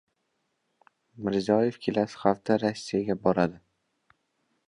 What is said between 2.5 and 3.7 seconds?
Rossiyaga boradi